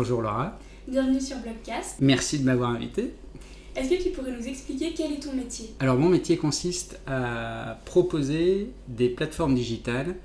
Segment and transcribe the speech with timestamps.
[0.00, 0.58] Bonjour Laura.
[0.88, 1.96] Bienvenue sur Blogcast.
[2.00, 3.12] Merci de m'avoir invité.
[3.76, 5.74] Est-ce que tu pourrais nous expliquer quel est ton métier?
[5.78, 10.16] Alors mon métier consiste à proposer des plateformes digitales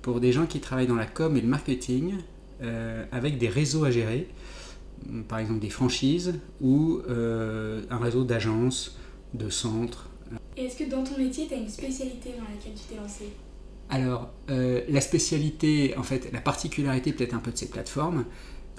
[0.00, 2.14] pour des gens qui travaillent dans la com et le marketing
[2.62, 4.26] euh, avec des réseaux à gérer,
[5.28, 8.96] par exemple des franchises ou euh, un réseau d'agences,
[9.34, 10.08] de centres.
[10.56, 13.24] Et est-ce que dans ton métier, tu as une spécialité dans laquelle tu t'es lancé?
[13.90, 18.24] Alors, euh, la spécialité, en fait, la particularité peut-être un peu de ces plateformes,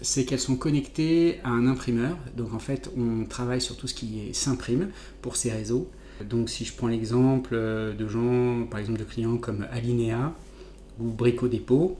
[0.01, 2.17] c'est qu'elles sont connectées à un imprimeur.
[2.35, 4.89] Donc, en fait, on travaille sur tout ce qui s'imprime
[5.21, 5.89] pour ces réseaux.
[6.29, 10.33] Donc, si je prends l'exemple euh, de gens, par exemple, de clients comme Alinea
[10.99, 11.97] ou Brico Dépôt,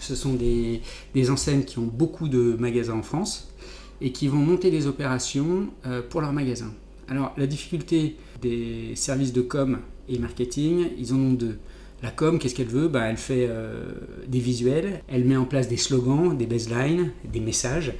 [0.00, 0.80] ce sont des,
[1.14, 3.52] des, enseignes qui ont beaucoup de magasins en France
[4.00, 6.72] et qui vont monter des opérations euh, pour leurs magasins.
[7.08, 9.78] Alors, la difficulté des services de com
[10.08, 11.58] et marketing, ils en ont deux.
[12.02, 12.88] La com, qu'est-ce qu'elle veut?
[12.88, 13.84] Bah, Elle fait euh,
[14.28, 17.94] des visuels, elle met en place des slogans, des baselines, des messages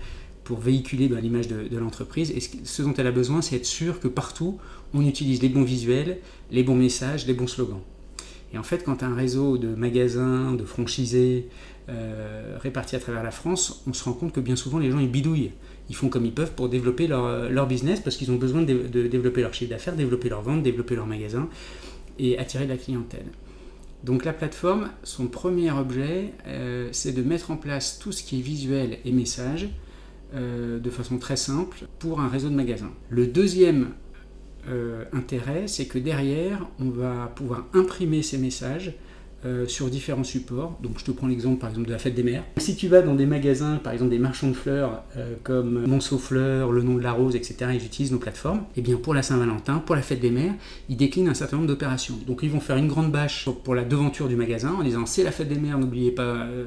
[0.45, 2.31] pour véhiculer bah, l'image de, l'entreprise.
[2.31, 4.59] Et ce dont elle a besoin, c'est être sûr que partout,
[4.95, 6.19] on utilise les bons visuels,
[6.51, 7.81] les bons messages, les bons slogans.
[8.53, 11.49] Et en fait, quand un réseau de magasins, de franchisés
[11.89, 15.01] euh, répartis à travers la France, on se rend compte que bien souvent, les gens,
[15.01, 15.53] ils bidouillent.
[15.89, 19.07] Ils font comme ils peuvent pour développer leur, business parce qu'ils ont besoin de, de
[19.07, 21.49] développer leur chiffre d'affaires, développer leur vente, développer leur magasin
[22.19, 23.27] et attirer de la clientèle.
[24.07, 28.39] Donc la plateforme, son premier objet, euh, c'est de mettre en place tout ce qui
[28.39, 29.69] est visuel et message
[30.33, 32.93] euh, de façon très simple pour un réseau de magasins.
[33.11, 33.89] Le deuxième
[34.69, 38.95] euh, intérêt, c'est que derrière, on va pouvoir imprimer ces messages
[39.47, 40.77] euh, sur différents supports.
[40.83, 42.43] Donc je te prends l'exemple par exemple de la fête des mères.
[42.57, 46.19] Si tu vas dans des magasins, par exemple des marchands de fleurs euh, comme Monceau
[46.19, 48.61] Fleurs, Le Nom de la Rose, etc., ils utilisent nos plateformes.
[48.75, 50.55] Et eh bien pour la Saint-Valentin, pour la fête des mères,
[50.89, 52.17] ils déclinent un certain nombre d'opérations.
[52.27, 55.23] Donc ils vont faire une grande bâche pour la devanture du magasin en disant c'est
[55.23, 56.65] la fête des mères, n'oubliez pas euh,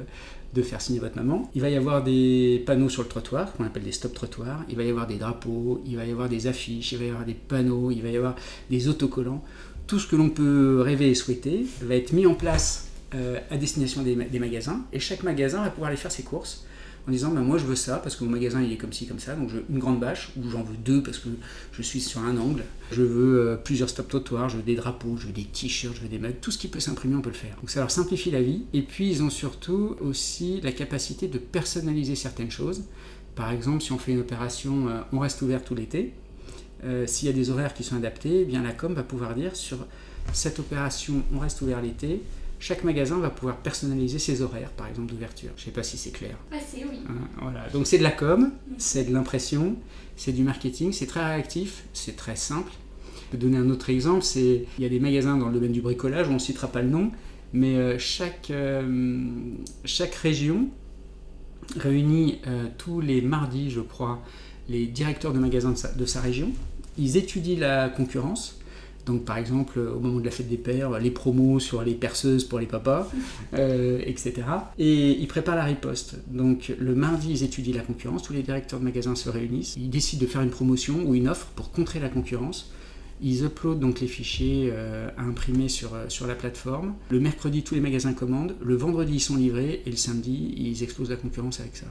[0.54, 1.50] de faire signer votre maman.
[1.54, 4.64] Il va y avoir des panneaux sur le trottoir, qu'on appelle des stop trottoirs.
[4.68, 7.08] Il va y avoir des drapeaux, il va y avoir des affiches, il va y
[7.08, 8.34] avoir des panneaux, il va y avoir
[8.68, 9.44] des autocollants
[9.90, 12.86] tout ce que l'on peut rêver et souhaiter va être mis en place
[13.16, 14.84] euh, à destination des, magasins.
[14.92, 16.64] Et chaque magasin va pouvoir aller faire ses courses
[17.08, 19.08] en disant ben, moi je veux ça parce que mon magasin il est comme ci
[19.08, 19.34] comme ça.
[19.34, 21.28] Donc je veux une grande bâche ou j'en veux deux parce que
[21.72, 22.62] je suis sur un angle.
[22.92, 26.02] Je veux euh, plusieurs stop trottoirs je veux des drapeaux je veux des t-shirts je
[26.02, 27.56] veux des mugs tout ce qui peut s'imprimer on peut le faire.
[27.56, 28.66] Donc ça leur simplifie la vie.
[28.72, 32.84] Et puis ils ont surtout aussi la capacité de personnaliser certaines choses.
[33.34, 36.12] Par exemple si on fait une opération euh, on reste ouvert tout l'été
[36.84, 39.34] euh, s'il y a des horaires qui sont adaptés, eh bien la com va pouvoir
[39.34, 39.78] dire sur
[40.32, 42.22] cette opération, on reste ouvert l'été.
[42.58, 45.50] Chaque magasin va pouvoir personnaliser ses horaires, par exemple d'ouverture.
[45.56, 46.36] Je ne sais pas si c'est clair.
[46.52, 46.98] Ah, c'est oui.
[47.08, 47.68] Hein, voilà.
[47.70, 49.76] Donc c'est de la com, c'est de l'impression,
[50.16, 52.70] c'est du marketing, c'est très réactif, c'est très simple.
[53.16, 55.72] Je peux donner un autre exemple, c'est il y a des magasins dans le domaine
[55.72, 57.10] du bricolage, on ne citera pas le nom,
[57.52, 59.18] mais euh, chaque, euh,
[59.84, 60.68] chaque région
[61.76, 62.40] réunit
[62.78, 64.20] tous les mardis, je crois,
[64.70, 66.50] les directeurs de magasins de sa, région.
[66.96, 68.56] Ils étudient la concurrence.
[69.06, 72.44] Donc, par exemple, au moment de la fête des pères, les promos sur les perceuses
[72.44, 73.10] pour les papas,
[73.54, 74.34] euh, etc.
[74.78, 76.16] Et ils préparent la riposte.
[76.28, 78.22] Donc, le mardi, ils étudient la concurrence.
[78.22, 79.76] Tous les directeurs de magasins se réunissent.
[79.76, 82.70] Ils décident de faire une promotion ou une offre pour contrer la concurrence.
[83.22, 86.94] Ils uploadent donc les fichiers euh, à imprimer sur, euh, sur la plateforme.
[87.10, 88.54] Le mercredi, tous les magasins commandent.
[88.62, 89.82] Le vendredi, ils sont livrés.
[89.86, 91.86] Et le samedi, ils explosent la concurrence avec ça.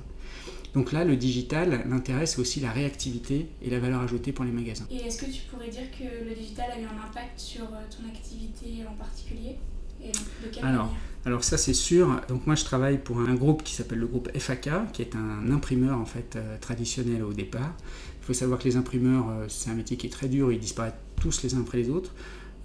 [0.74, 4.52] Donc là, le digital, l'intérêt, c'est aussi la réactivité et la valeur ajoutée pour les
[4.52, 4.86] magasins.
[4.92, 7.82] Et est-ce que tu pourrais dire que le digital a eu un impact sur euh,
[7.90, 9.56] ton activité en particulier
[10.02, 10.94] et de quelle alors,
[11.26, 12.22] alors ça c'est sûr.
[12.30, 15.52] Donc moi je travaille pour un groupe qui s'appelle le groupe FAK, qui est un
[15.52, 17.74] imprimeur en fait euh, traditionnel au départ.
[18.22, 20.60] Il faut savoir que les imprimeurs, euh, c'est un métier qui est très dur, ils
[20.60, 22.14] disparaissent tous les uns après les autres.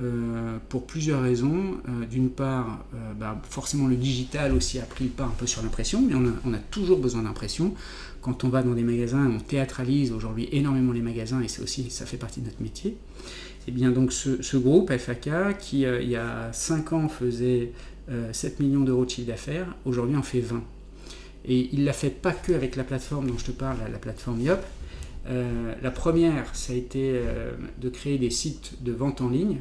[0.03, 1.77] Euh, pour plusieurs raisons.
[1.88, 5.47] Euh, d'une part, euh, bah, forcément le digital aussi a pris le pas un peu
[5.47, 7.75] sur l'impression, mais on a, toujours besoin d'impression.
[8.21, 12.06] Quand on va dans des magasins, on théâtralise aujourd'hui énormément les magasins et aussi, ça
[12.06, 12.91] fait partie de notre métier.
[12.91, 17.73] Et eh bien donc ce, groupe FAK qui il y a 5 ans faisait
[18.32, 20.62] 7 millions d'euros de chiffre d'affaires, aujourd'hui en fait 20.
[21.47, 23.99] Et il ne l'a fait pas que avec la plateforme dont je te parle, la
[23.99, 24.61] plateforme YOP.
[25.26, 27.19] la première, ça a été
[27.81, 29.61] de créer des sites de vente en ligne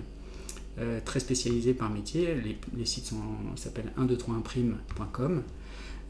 [0.80, 2.36] euh, très spécialisés par métier.
[2.76, 3.14] Les, sites
[3.56, 5.44] s'appellent 123imprime.com.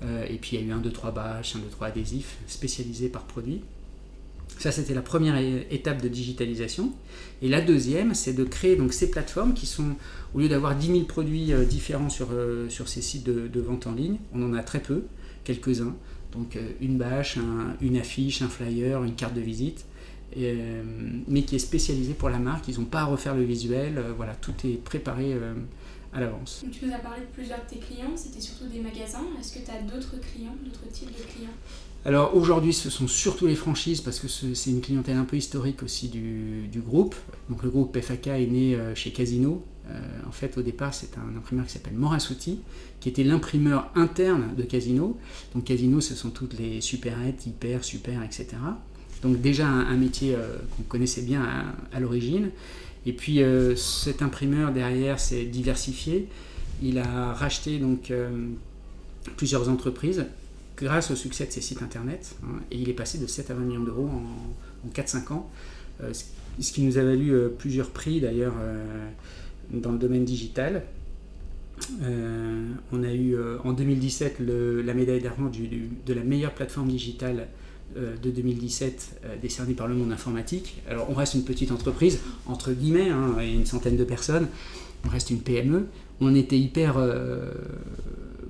[0.04, 2.38] Euh, et puis il y a eu 1, 2, 3 bâches, 1, 2, 3 adhésifs
[2.48, 3.62] spécialisés par produit.
[4.60, 5.36] Ça, c'était la première
[5.70, 6.94] étape de digitalisation.
[7.42, 9.96] Et la deuxième, c'est de créer donc ces plateformes qui sont,
[10.34, 12.30] au lieu d'avoir 10 000 produits euh, différents sur,
[12.70, 15.04] sur ces sites de, vente en ligne, on en a très peu,
[15.44, 15.96] quelques-uns.
[16.32, 17.38] Donc une bâche,
[17.80, 19.86] une affiche, un flyer, une carte de visite.
[20.38, 20.84] Euh,
[21.28, 22.68] mais qui est spécialisé pour la marque.
[22.68, 23.98] Ils n'ont pas à refaire le visuel.
[23.98, 25.54] Euh, voilà, tout est préparé euh,
[26.14, 26.64] à l'avance.
[26.72, 29.26] Tu nous as parlé de plusieurs de tes clients, c'était surtout des magasins.
[29.40, 31.54] Est-ce que tu as d'autres clients, d'autres types de clients?
[32.06, 35.84] Alors aujourd'hui, ce sont surtout les franchises parce que c'est une clientèle un peu historique
[35.84, 37.16] aussi du, groupe.
[37.50, 39.64] Donc le groupe FAK est né chez Casino.
[40.28, 42.60] En fait, au départ, c'est un imprimeur qui s'appelle Morasuti,
[43.00, 45.18] qui était l'imprimeur interne de Casino.
[45.56, 48.48] Donc Casino, ce sont toutes les supérettes, hyper, super, etc.
[49.22, 51.46] Donc déjà un, métier euh, qu'on connaissait bien
[51.92, 52.50] à, l'origine.
[53.06, 53.42] Et puis
[53.76, 56.30] cet imprimeur derrière s'est diversifié.
[56.82, 58.14] Il a racheté donc
[59.36, 60.26] plusieurs entreprises
[60.78, 62.36] grâce au succès de ses sites internet.
[62.44, 65.50] Hein, et il est passé de 7 à 20 millions d'euros en, 4-5 ans,
[66.02, 66.12] euh,
[66.60, 69.08] ce qui nous a valu euh, plusieurs prix d'ailleurs euh,
[69.72, 70.84] dans le domaine digital.
[72.02, 77.48] on a eu en 2017 la médaille d'argent de la meilleure plateforme digitale
[77.96, 80.82] de 2017 décernée par le monde informatique.
[80.90, 84.48] Alors on reste une petite entreprise, entre guillemets, hein, et une centaine de personnes,
[85.06, 85.88] on reste une PME.
[86.22, 86.98] On était hyper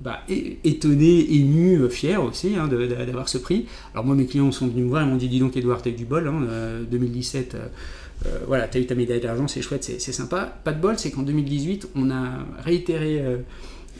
[0.04, 3.64] bah, étonné, ému, euh, fier aussi hein, d'avoir ce prix.
[3.94, 5.90] Alors moi, mes clients sont venus me voir et m'ont dit, dis donc Edouard, t'as
[5.90, 6.30] eu du bol,
[6.90, 7.68] 2017, hein, euh,
[8.26, 10.60] euh, voilà, t'as eu ta médaille d'argent, c'est chouette, c'est sympa.
[10.62, 13.22] Pas de bol, c'est qu'en 2018, on a réitéré,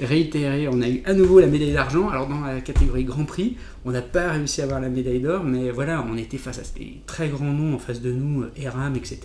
[0.00, 2.08] réitéré, on a eu à nouveau la médaille d'argent.
[2.08, 5.44] Alors dans la catégorie Grand Prix, on n'a pas réussi à avoir la médaille d'or,
[5.44, 8.96] mais voilà, on était face à des très grands noms en face de nous, ERAM,
[8.96, 9.18] etc.,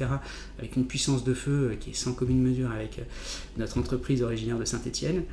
[0.60, 3.02] avec une puissance de feu qui est sans commune mesure avec
[3.58, 5.24] notre entreprise originaire de Saint-Étienne.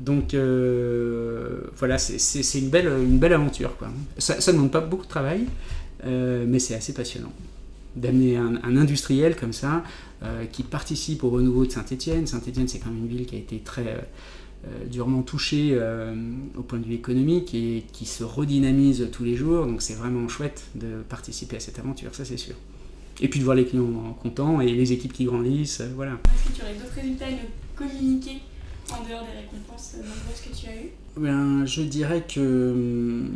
[0.00, 3.76] Donc euh, voilà, c'est une belle, une belle aventure.
[3.76, 3.88] Quoi.
[4.18, 5.44] Ça ne demande pas beaucoup de travail,
[6.04, 7.32] euh, mais c'est assez passionnant
[7.96, 9.82] d'amener un, industriel comme ça
[10.22, 12.26] euh, qui participe au renouveau de Saint-Étienne.
[12.26, 14.08] Saint-Étienne, c'est quand même une ville qui a été très
[14.90, 15.78] durement touchée
[16.56, 19.66] au point de vue économique et qui se redynamise tous les jours.
[19.66, 22.54] Donc c'est vraiment chouette de participer à cette aventure, ça c'est sûr.
[23.20, 26.12] Et puis de voir les clients contents et les équipes qui grandissent, voilà.
[26.12, 27.38] Est-ce que tu aurais d'autres résultats à nous
[27.76, 28.38] communiquer
[28.90, 30.90] en dehors des récompenses nombreuses que tu as eues?
[31.16, 33.30] Ben, Je dirais que hum,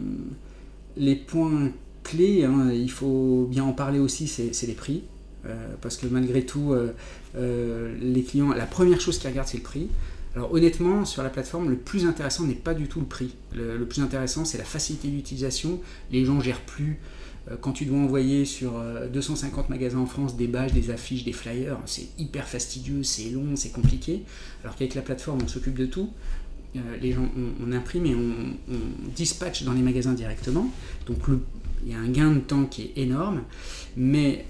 [0.97, 1.71] les points
[2.03, 5.03] clés, hein, il faut bien en parler aussi, c'est les prix.
[5.47, 6.93] Euh, parce que malgré tout, euh,
[7.37, 9.89] euh, les clients, la première chose qu'ils regardent, c'est le prix.
[10.37, 13.35] Alors honnêtement, sur la plateforme, le plus intéressant n'est pas du tout le prix.
[13.55, 15.81] Le, plus intéressant, c'est la facilité d'utilisation.
[16.11, 16.99] Les gens gèrent plus
[17.51, 18.73] euh, quand tu dois envoyer sur
[19.13, 23.31] 250 euh, magasins en France des badges, des affiches, des flyers, c'est hyper fastidieux, c'est
[23.31, 24.23] long, c'est compliqué.
[24.65, 26.11] Alors qu'avec la plateforme, on s'occupe de tout.
[26.77, 27.29] Euh, les gens,
[27.65, 28.75] on, imprime et on,
[29.15, 30.69] dispatche dans les magasins directement.
[31.07, 31.19] Donc
[31.85, 33.43] il y a un gain de temps qui est énorme.
[33.97, 34.47] Mais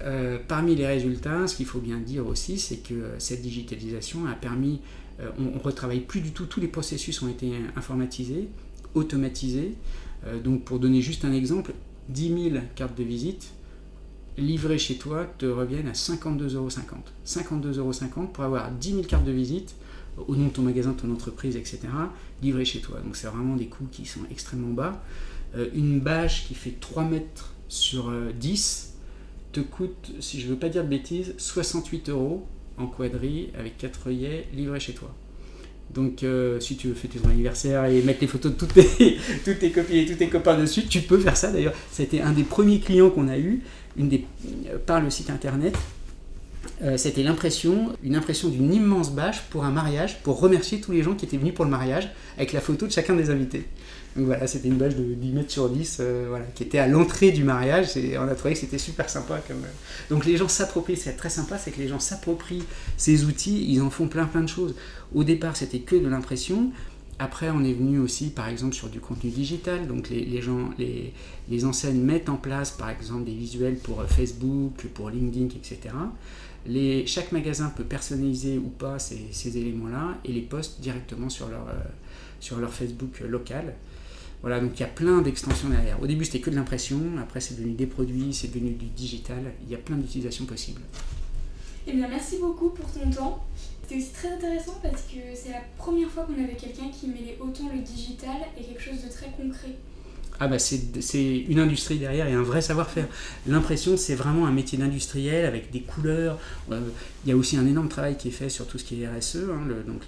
[0.47, 4.81] parmi les résultats, ce qu'il faut bien dire aussi, c'est que cette digitalisation a permis,
[5.37, 8.47] on ne retravaille plus du tout, tous les processus ont été informatisés,
[8.93, 9.73] automatisés.
[10.43, 11.73] donc pour donner juste un exemple,
[12.09, 13.51] 10 000 cartes de visite
[14.37, 16.69] livrées chez toi te reviennent à 52,50 euros.
[17.25, 19.75] 52,50 euros pour avoir 10 000 cartes de visite
[20.27, 21.79] au nom de ton magasin, de ton entreprise, etc.,
[22.41, 22.99] livrées chez toi.
[23.03, 25.03] Donc c'est vraiment des coûts qui sont extrêmement bas.
[25.57, 30.51] Euh, une bâche qui fait 3 mètres sur 10 euh, te coûte, si je ne
[30.51, 32.45] veux pas dire de bêtises, 68 euros
[32.77, 35.13] en quadrille avec 4 œillets livrés chez toi.
[35.93, 39.17] Donc, euh, si tu veux fêter ton anniversaire et mettre les photos de toutes tes,
[39.45, 41.51] toutes tes copines et tous tes copains dessus, tu peux faire ça.
[41.51, 43.61] D'ailleurs, c'était un des premiers clients qu'on a eu
[44.85, 45.77] par le site internet.
[46.83, 51.03] Euh, c'était l'impression, une impression d'une immense bâche pour un mariage, pour remercier tous les
[51.03, 53.65] gens qui étaient venus pour le mariage, avec la photo de chacun des invités.
[54.15, 56.87] Donc voilà, c'était une bâche de 10 mètres sur 10, euh, voilà, qui était à
[56.87, 59.41] l'entrée du mariage, et on a trouvé que c'était super sympa.
[59.47, 60.09] Comme, euh.
[60.09, 62.63] Donc les gens s'approprient, c'est très sympa, c'est que les gens s'approprient
[62.97, 64.75] ces outils, ils en font plein plein de choses.
[65.13, 66.71] Au départ, c'était que de l'impression.
[67.17, 69.87] Après, on est venu aussi, par exemple, sur du contenu digital.
[69.87, 71.13] Donc, les, gens, les,
[71.49, 75.95] les, enseignes mettent en place, par exemple, des visuels pour Facebook, pour LinkedIn, etc.
[77.05, 81.73] Chaque magasin peut personnaliser ou pas ces, éléments-là et les poste directement sur leur, euh,
[82.39, 83.75] sur leur Facebook local.
[84.41, 86.01] Voilà, donc il y a plein d'extensions derrière.
[86.01, 89.53] Au début, c'était que de l'impression, après, c'est devenu des produits, c'est devenu du digital.
[89.63, 90.81] Il y a plein d'utilisations possibles.
[91.87, 93.45] Eh bien, merci beaucoup pour ton temps.
[93.81, 97.37] C'était aussi très intéressant parce que c'est la première fois qu'on avait quelqu'un qui mêlait
[97.39, 99.75] autant le digital et quelque chose de très concret
[100.39, 103.07] ah bah c'est une industrie derrière et un vrai savoir-faire.
[103.47, 106.39] L'impression, c'est vraiment un métier d'industriel avec des couleurs.
[106.71, 106.81] Euh,
[107.25, 109.07] il y a aussi un énorme travail qui est fait sur tout ce qui est
[109.07, 110.01] RSE, hein, donc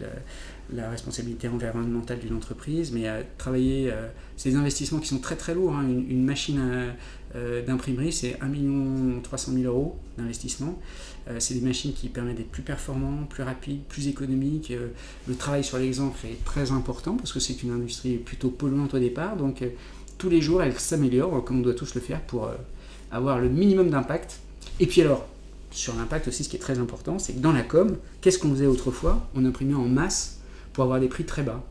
[0.73, 5.55] la, responsabilité environnementale d'une entreprise, mais à travailler euh, ces investissements qui sont très très
[5.55, 5.73] lourds.
[5.73, 5.85] Hein.
[5.87, 6.59] une, machine
[7.35, 10.77] euh, d'imprimerie, c'est 1 300 000 euros d'investissement.
[11.39, 14.73] c'est des machines qui permettent d'être plus performants, plus rapides, plus économiques.
[15.27, 18.99] le travail sur l'exemple est très important parce que c'est une industrie plutôt polluante au
[18.99, 19.37] départ.
[19.37, 19.63] Donc
[20.17, 22.55] tous les jours, elle s'améliore, comme on doit tous le faire, pour euh,
[23.11, 24.39] avoir le minimum d'impact.
[24.79, 25.25] Et puis alors,
[25.71, 28.49] sur l'impact aussi, ce qui est très important, c'est que dans la com, qu'est-ce qu'on
[28.51, 29.27] faisait autrefois?
[29.35, 30.39] On imprimait en masse
[30.73, 31.63] pour avoir des prix très bas.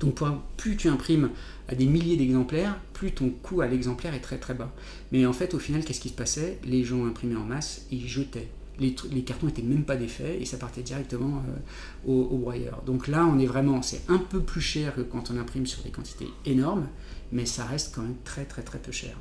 [0.00, 0.18] Donc
[0.56, 1.30] plus tu imprimes
[1.68, 4.70] à des milliers d'exemplaires, plus ton coût à l'exemplaire est très très bas.
[5.12, 6.58] Mais en fait, au final, qu'est-ce qui se passait?
[6.64, 8.48] Les gens imprimaient en masse, ils jetaient.
[8.80, 12.82] Les, les cartons n'étaient même pas défaits et ça partait directement euh, au, au, broyeur.
[12.84, 15.82] Donc là, on est vraiment, c'est un peu plus cher que quand on imprime sur
[15.82, 16.88] des quantités énormes,
[17.30, 19.16] mais ça reste quand même très très très peu cher.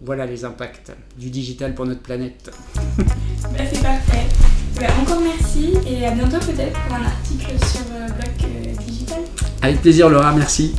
[0.00, 2.50] Voilà les impacts du digital pour notre planète.
[2.96, 4.26] bah, c'est parfait.
[4.80, 9.20] Bah, encore merci et à bientôt peut-être pour un article sur euh, Bloc euh, Digital.
[9.62, 10.74] Avec plaisir Laura, merci.